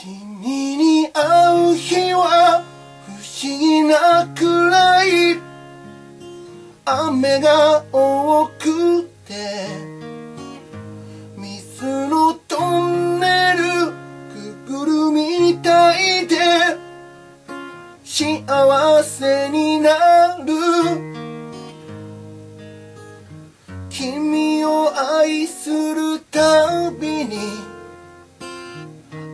[0.00, 2.62] 君に会う日は
[3.04, 5.40] 不思議なくらい。
[6.84, 9.87] 雨が多くて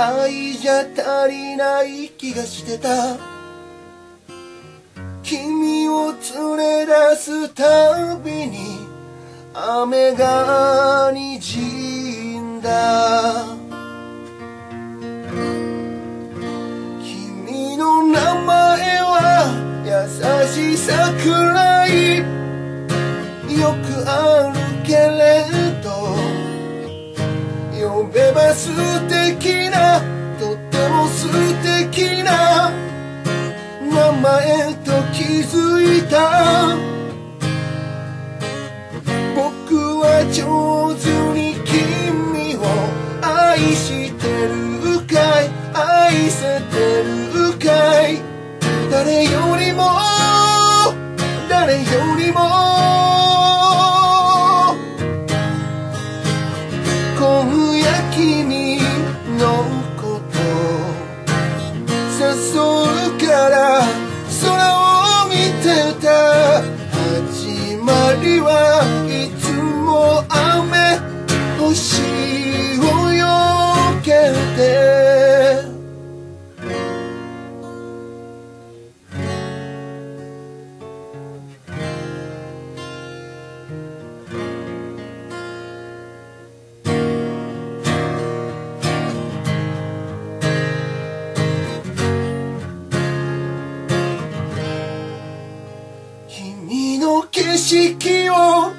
[0.00, 3.16] 愛じゃ足りない気がしてた。
[5.24, 8.78] 君を連れ出すたびに
[9.52, 13.44] 雨が滲んだ。
[17.02, 19.50] 君の名前は
[19.84, 19.90] 優
[20.46, 25.44] しさくらいよくあるけれ
[25.82, 25.88] ど
[27.74, 28.70] 呼べば素
[29.08, 29.67] 敵
[36.08, 36.76] た。
[39.34, 42.58] 僕は上手に君を
[43.22, 47.66] 愛してるかい愛せてるか
[48.08, 48.20] い。
[48.90, 49.82] 誰よりも
[51.48, 51.84] 誰よ
[52.18, 53.07] りも
[71.78, 72.02] 星
[72.80, 73.26] をよ
[74.02, 74.10] け
[74.56, 75.62] て
[96.26, 98.72] 君の景色を語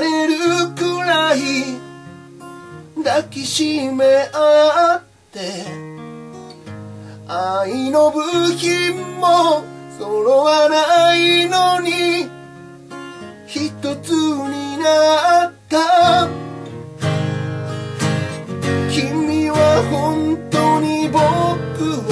[0.00, 1.87] れるくらい
[3.04, 5.64] 抱きしめ合って
[7.28, 8.20] 愛の部
[8.56, 9.62] 品も
[9.98, 12.28] 揃わないのに
[13.46, 16.28] 一つになった。
[18.90, 19.56] 君は
[19.90, 21.18] 本当に僕
[22.00, 22.04] を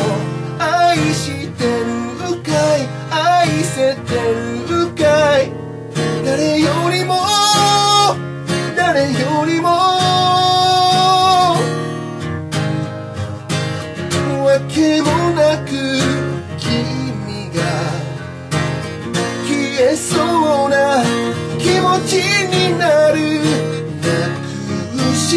[0.59, 2.87] 愛してるかい？
[3.11, 4.56] 愛せてる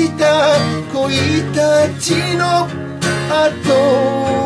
[0.09, 0.57] した
[0.91, 1.13] 恋
[1.53, 2.67] たちの
[3.29, 4.38] 後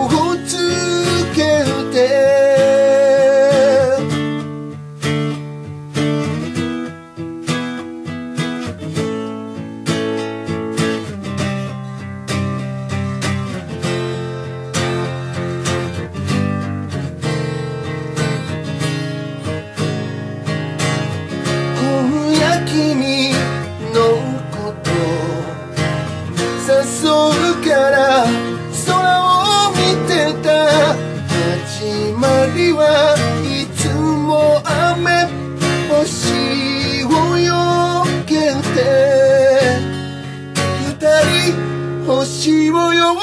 [42.44, 43.16] 二人星をよ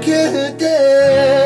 [0.00, 1.41] けて